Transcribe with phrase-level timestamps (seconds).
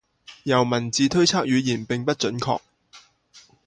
[0.45, 2.59] 由文字推测语言并不准确。